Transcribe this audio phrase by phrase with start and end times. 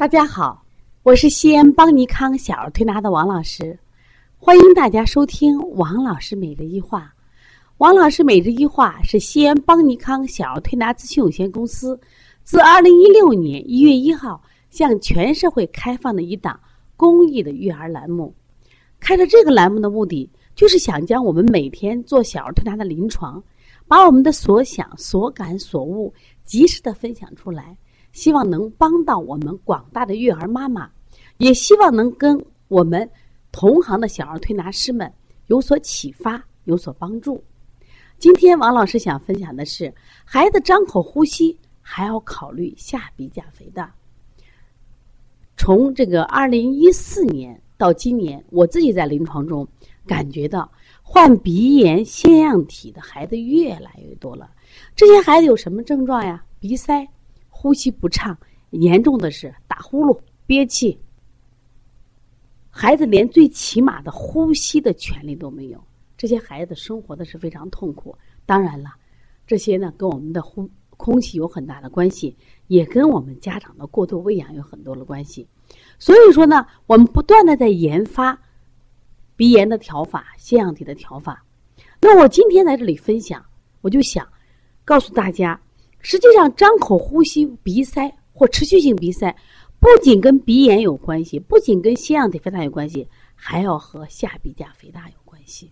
[0.00, 0.64] 大家好，
[1.02, 3.78] 我是西安邦尼康小儿推拿的王老师，
[4.38, 7.14] 欢迎大家收听王老师每日一话。
[7.76, 12.00] 王老师每日一话是西安邦尼康小儿推拿咨询有限公司
[12.44, 16.58] 自二零一六年一月一号向全社会开放的一档
[16.96, 18.34] 公益的育儿栏目。
[19.00, 23.42] 开设这个栏目的目的，就是想将我们每天做小儿推拿的临床，
[23.86, 26.10] 把我们的所想、所感、所悟
[26.42, 27.76] 及时的分享出来。
[28.12, 30.90] 希望能帮到我们广大的育儿妈妈，
[31.38, 33.08] 也希望能跟我们
[33.52, 35.12] 同行的小儿推拿师们
[35.46, 37.42] 有所启发、有所帮助。
[38.18, 39.92] 今天王老师想分享的是，
[40.24, 43.94] 孩子张口呼吸还要考虑下鼻甲肥大。
[45.56, 49.66] 从这个二零一四年到今年，我自己在临床中
[50.06, 50.70] 感觉到
[51.02, 54.50] 患鼻炎腺样体的孩子越来越多了。
[54.94, 56.44] 这些孩子有什么症状呀？
[56.58, 57.06] 鼻塞。
[57.60, 58.34] 呼吸不畅，
[58.70, 60.98] 严重的是打呼噜、憋气。
[62.70, 65.84] 孩子连最起码的呼吸的权利都没有，
[66.16, 68.16] 这些孩子生活的是非常痛苦。
[68.46, 68.94] 当然了，
[69.46, 72.34] 这些呢跟我们的呼空气有很大的关系，
[72.68, 75.46] 也跟我们家长的过度喂养有很多的关系。
[75.98, 78.40] 所以说呢，我们不断的在研发
[79.36, 81.44] 鼻炎的调法、腺样体的调法。
[82.00, 83.44] 那我今天在这里分享，
[83.82, 84.26] 我就想
[84.82, 85.60] 告诉大家。
[86.00, 89.34] 实际上，张口呼吸、鼻塞或持续性鼻塞，
[89.78, 95.70] 不仅跟鼻炎有关系，不仅跟腺样体肥大有关系，还要和下鼻甲肥大有关系。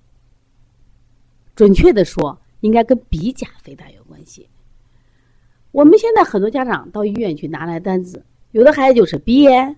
[1.54, 4.48] 准确的说，应该跟鼻甲肥大有关系。
[5.70, 9.74] 我们现在很多家长到医院去拿来单子，有的孩子就是鼻炎，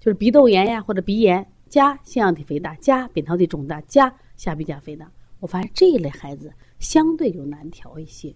[0.00, 5.10] 就是鼻窦炎呀，或者鼻炎加腺样体肥大加扁桃体肿大加下鼻甲肥大。
[5.40, 8.34] 我发现这一类孩子相对就难调一些。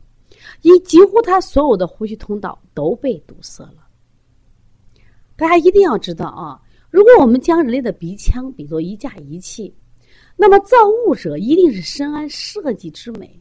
[0.63, 3.87] 一几乎他所有的呼吸通道都被堵塞了。
[5.37, 6.61] 大家一定要知道啊，
[6.91, 9.75] 如果我们将人类的鼻腔比作一架仪器，
[10.37, 13.39] 那么造物者一定是深谙设计之美。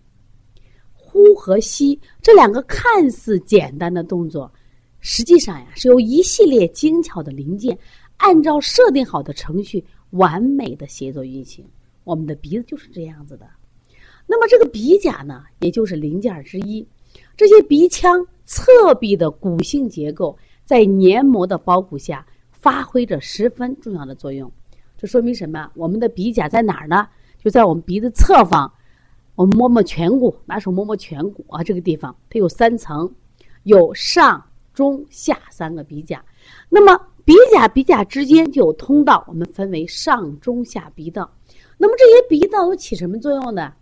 [0.94, 4.52] 呼和吸这两个看似简单的动作，
[5.00, 7.78] 实际上呀是由一系列精巧的零件
[8.18, 11.66] 按照设定好的程序完美的协作运行。
[12.04, 13.48] 我们的鼻子就是这样子的。
[14.28, 16.86] 那么这个鼻甲呢，也就是零件之一。
[17.38, 24.52] 这些鼻腔侧壁的骨性结构在黏膜的包裹下，发挥着十分重要的作用。
[24.98, 25.70] 这说明什么？
[25.76, 27.08] 我们的鼻甲在哪儿呢？
[27.44, 28.72] 就在我们鼻子侧方。
[29.36, 33.14] 我们摸摸颧骨，拿手摸摸颧骨啊，这个地方它有三层，
[33.64, 34.42] 有上、
[34.74, 36.24] 中、下三个鼻甲。
[36.70, 41.30] 那么鼻甲鼻甲之间就有通道，我们分为上、中、下鼻道。
[41.78, 43.74] 那么这些鼻道又起什么作用呢？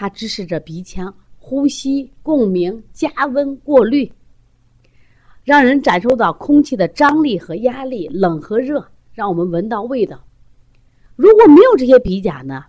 [0.00, 4.08] 它支持着鼻腔呼吸、共鸣、加温、过滤，
[5.42, 10.24] 让人感受到空气的张力和压力、冷和热，让我们闻到味道。
[11.16, 12.64] 如果没有这些鼻甲呢，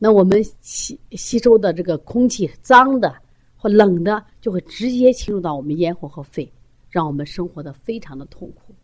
[0.00, 3.14] 那我们吸吸收的这个空气脏的
[3.54, 6.52] 或冷的，就会直接侵入到我们咽喉和肺，
[6.90, 8.74] 让我们生活的非常的痛苦。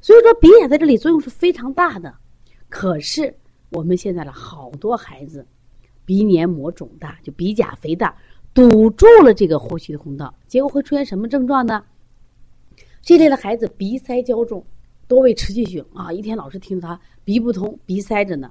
[0.00, 2.14] 所以说，鼻甲在这里作用是非常大的。
[2.68, 3.36] 可是
[3.70, 5.44] 我们现在的好多孩子。
[6.08, 8.16] 鼻黏膜肿大，就鼻甲肥大，
[8.54, 11.84] 堵住了这个呼吸的通道，结果会出现什么症状呢？
[13.02, 14.64] 这类的孩子鼻塞较重，
[15.06, 18.50] 多为持续性啊，一天老是听他鼻不通、鼻塞着呢。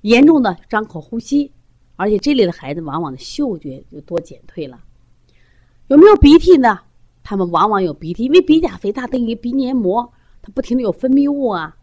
[0.00, 1.52] 严重的张口呼吸，
[1.94, 4.82] 而且这类的孩子往往的嗅觉就多减退了。
[5.86, 6.80] 有没有鼻涕呢？
[7.22, 10.12] 他们往往有鼻涕，因为鼻甲肥大等于鼻黏膜，
[10.42, 11.76] 它不停的有分泌物啊。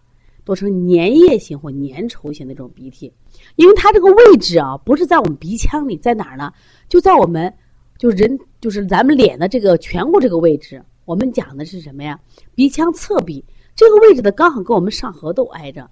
[0.46, 3.14] 多成粘液型或粘稠型的这种鼻涕，
[3.56, 6.52] 因为它这个位置啊，不是在我们鼻腔里，在哪儿呢？
[6.90, 7.54] 就在我们，
[7.98, 10.84] 就人，就是咱们脸的这个颧骨这个位置。
[11.06, 12.20] 我们讲的是什么呀？
[12.56, 13.44] 鼻腔侧壁
[13.76, 15.90] 这个位置的，刚好跟我们上颌窦挨着，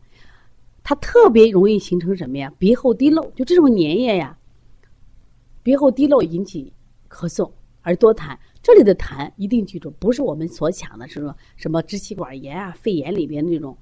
[0.84, 2.52] 它特别容易形成什么呀？
[2.60, 4.38] 鼻后滴漏，就这种粘液呀，
[5.64, 6.74] 鼻后滴漏引起
[7.10, 7.50] 咳嗽
[7.82, 8.38] 而多痰。
[8.62, 13.78] 这里的痰一定记住，不是我们所想的是说什么支气管炎啊、肺炎里边那种。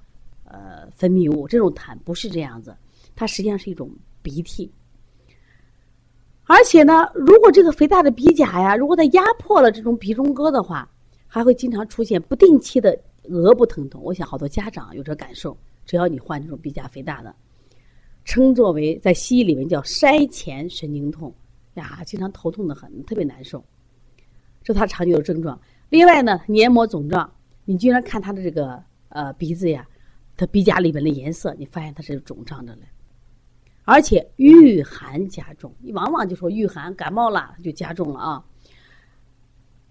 [0.49, 2.75] 呃，分泌物这种痰不是这样子，
[3.15, 3.87] 它实际上是一种
[4.23, 4.71] 鼻涕。
[6.45, 10.89] 而且呢，如果这个肥大的鼻甲呀，如果它压迫了这种鼻中隔的话，
[11.27, 14.01] 还会经常出现不定期的额部疼痛。
[14.03, 15.55] 我想好多家长有这感受，
[15.85, 17.35] 只要你患这种鼻甲肥大的，
[18.25, 21.31] 称作为在西医里面叫筛前神经痛
[21.75, 23.63] 呀，经常头痛的很，特别难受，
[24.63, 25.61] 这是它常有的症状。
[25.89, 27.31] 另外呢，黏膜肿胀，
[27.65, 29.87] 你居然看他的这个呃鼻子呀。
[30.39, 32.83] 它鼻甲里边的颜色，你发现它是肿胀着嘞，
[33.83, 35.75] 而且遇寒加重。
[35.81, 38.45] 你往往就说遇寒感冒了就加重了啊。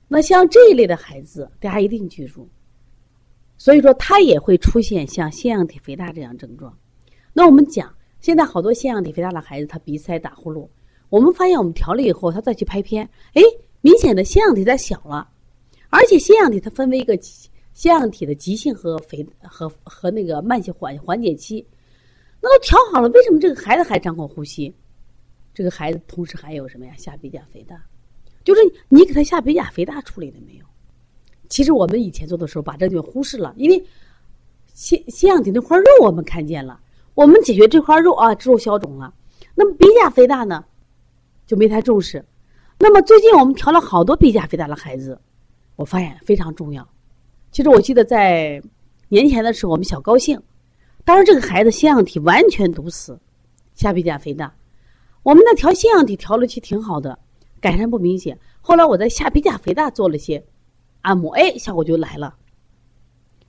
[0.08, 2.48] 那像这一类的孩子，大家一定记住，
[3.58, 6.74] 所以说他也会出现像腺样体肥大这样症状。
[7.34, 10.66] 那我们讲，现在好多腺样体肥大的孩子，他鼻塞打呼噜，
[11.10, 13.42] 我们发现我们调了以后，他再去拍片，哎，
[13.82, 15.28] 明显的腺样体在小了，
[15.90, 17.14] 而且腺样体它分为一个
[17.78, 21.64] 腺样体的急性和肥和和那个慢性缓缓解期。
[22.40, 24.74] 那都调好了，为什么这个孩子还张口呼吸？
[25.54, 26.92] 这个孩子同时还有什么呀？
[26.98, 27.80] 下鼻甲肥大，
[28.42, 30.64] 就是你给他下鼻甲肥大处理了没有？
[31.48, 33.80] 其实我们以前做的时候把这就忽视了，因为
[34.74, 36.80] 腺腺样体那块肉我们看见了。
[37.14, 39.14] 我们解决这块肉啊，肉消肿了。
[39.54, 40.64] 那么鼻甲肥大呢，
[41.46, 42.24] 就没太重视。
[42.76, 45.16] 那么最近我们调了好多鼻甲肥大的孩子，
[45.76, 46.84] 我发现非常重要。
[47.50, 48.62] 其实我记得在
[49.08, 50.40] 年前的时候，我们小高兴，
[51.04, 53.18] 当时这个孩子腺样体完全堵死，
[53.74, 54.54] 下鼻甲肥大。
[55.22, 57.18] 我们那调腺样体调了去挺好的，
[57.60, 58.38] 改善不明显。
[58.60, 60.42] 后来我在下鼻甲肥大做了些
[61.00, 62.34] 按摩，哎，效果就来了。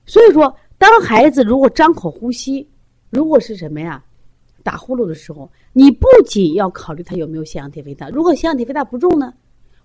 [0.06, 2.66] 所以说，当孩子如果张口呼吸，
[3.10, 4.02] 如果是什么呀，
[4.62, 9.32] 打呼噜的时候，你不仅要考虑他有没有腺样体肥大，如果腺样体肥大不重呢，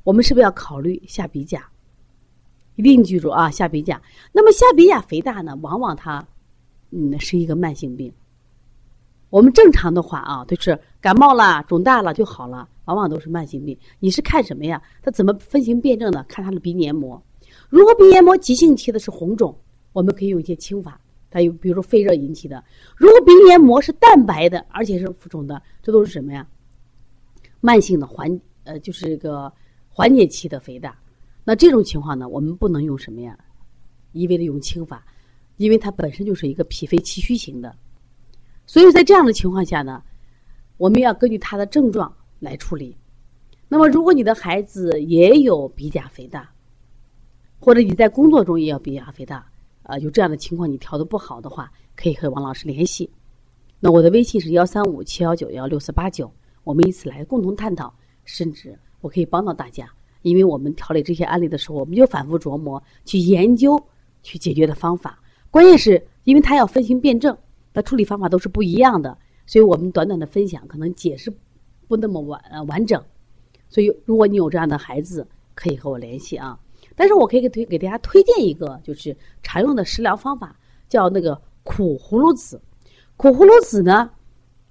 [0.04, 1.70] 我们是不是要考虑下鼻甲？
[2.76, 4.02] 一定记住啊，下鼻甲。
[4.32, 6.26] 那么下鼻甲肥大呢，往往它，
[6.92, 8.12] 嗯，是一个慢性病。
[9.30, 13.78] 我们正常的话啊，就是感冒了、肿大了就好了，往往都是慢性病。
[14.00, 14.82] 你是看什么呀？
[15.02, 16.24] 它怎么分型辨证的？
[16.30, 17.22] 看它的鼻黏膜。
[17.70, 19.58] 如果鼻黏膜急性期的是红肿，
[19.92, 21.00] 我们可以用一些清法。
[21.32, 22.64] 它有，比如说肺热引起的，
[22.96, 26.48] 如果鼻黏膜是淡白的，而且是浮肿的，这都是什么呀？
[27.60, 29.52] 慢性的缓呃，就是这个
[29.90, 30.98] 缓解期的肥大。
[31.46, 33.38] 那这种情况呢，我们不能用什么呀？
[34.12, 35.06] 一味的用清法，
[35.56, 37.74] 因为它本身就是一个脾肺气虚型的。
[38.66, 40.04] 所以在这样的情况下呢，
[40.76, 42.98] 我们要根据他的症状来处理。
[43.70, 46.52] 那么，如果你的孩子也有鼻甲肥大，
[47.60, 49.48] 或者你在工作中也有鼻甲肥大。
[49.84, 53.08] 啊，有这样的情况，你调的不好的话，可以和王老师联系。
[53.80, 56.34] 那我的微信是幺三五七幺九幺六四八九，
[56.64, 57.94] 我们一起来共同探讨，
[58.24, 59.88] 甚至我可以帮到大家。
[60.30, 63.82] 因为我们调理这些案例的时候，我们就反复琢磨，去研究，
[64.24, 65.20] 去解决的方法。
[65.52, 67.38] 关键是因为他要分型辩证，
[67.72, 71.32] 那处理方法都是不一样的，所以我们短短的分享可能解释
[71.88, 73.00] 不那么完呃完整。
[73.70, 76.60] 所以，如果你有这样的孩子，可以和我联系啊。
[76.96, 80.58] 但是我可以给推给大家推荐一个，就是常用的食疗方法，
[80.90, 82.60] 叫那个苦葫芦籽。
[83.16, 84.10] 苦葫芦籽呢，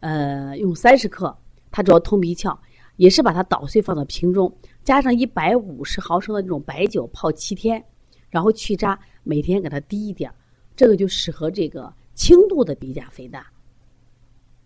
[0.01, 1.37] 呃，用三十克，
[1.71, 2.57] 它主要通鼻窍，
[2.97, 4.53] 也是把它捣碎放到瓶中，
[4.83, 7.85] 加上一百五十毫升的那种白酒泡七天，
[8.31, 10.33] 然后去渣，每天给它滴一点
[10.77, 13.47] 这个就适合这个轻度的鼻甲肥大。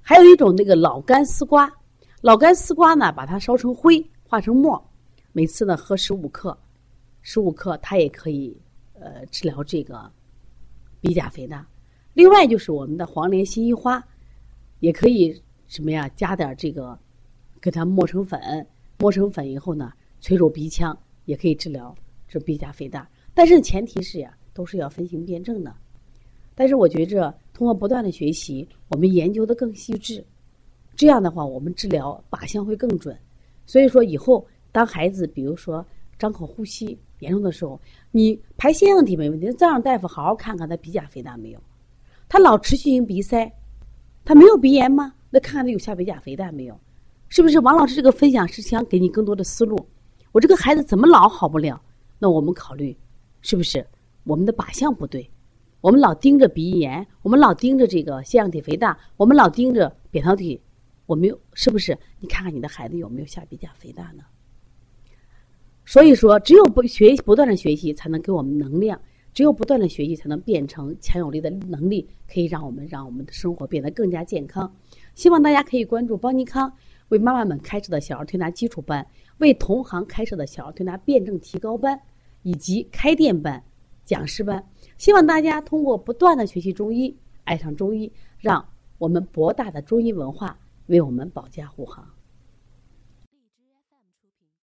[0.00, 1.70] 还有一种那个老干丝瓜，
[2.22, 4.82] 老干丝瓜呢，把它烧成灰，化成沫，
[5.32, 6.56] 每次呢喝十五克。
[7.20, 8.56] 十五克，它也可以
[8.94, 10.10] 呃治疗这个
[11.00, 11.66] 鼻甲肥大。
[12.14, 14.02] 另外就是我们的黄连、辛夷花，
[14.80, 16.08] 也可以什么呀？
[16.16, 16.98] 加点这个，
[17.60, 18.66] 给它磨成粉，
[18.98, 21.94] 磨成粉以后呢，吹入鼻腔，也可以治疗
[22.28, 23.08] 这鼻甲肥大。
[23.34, 25.74] 但是前提是呀，都是要分型辩证的。
[26.54, 30.24] 但是我觉着通过不断的学习，我们研究的更细致，
[30.96, 33.16] 这样的话我们治疗靶向会更准。
[33.66, 35.84] 所以说以后当孩子比如说
[36.18, 36.98] 张口呼吸。
[37.20, 37.80] 严重的时候，
[38.12, 41.60] 你排腺样体没问题，再让大夫好好看看他鼻甲肥大没有。
[42.28, 43.52] 他老持续性鼻塞，
[44.24, 45.12] 他没有鼻炎吗？
[45.28, 46.78] 那看看他有下鼻甲肥大没有？
[47.28, 47.60] 是不是？
[47.60, 49.78] 王老师这个分享是想给你更多的思路。
[50.32, 51.80] 我这个孩子怎么老好不了？
[52.18, 52.96] 那我们考虑，
[53.42, 53.86] 是不是
[54.24, 55.30] 我们的靶向不对？
[55.80, 60.60] 我们老盯着鼻炎，我们老盯着这个腺样体肥大，我们老盯着扁桃体，
[61.06, 61.96] 我们有是不是？
[62.18, 64.24] 你看看你的孩子有没有下鼻甲肥大呢？
[65.84, 68.98] 所以说，只有不学习不断的学习，才能给我们能量；
[69.32, 74.70] 只有不断的学习，才能变成强有力的能力，可以让我们让我们的生活变得更加健康。
[75.14, 76.72] 希望大家可以关注邦尼康
[77.08, 79.06] 为妈妈们开设的小儿推拿基础班，
[79.38, 82.00] 为同行开设的小儿推拿辩证提高班，
[82.42, 83.62] 以及开店班、
[84.04, 84.64] 讲师班。
[84.96, 92.04] 希望大家通过不断的学习中医，爱上中医，让我们博大的中医文化为我们保驾护航。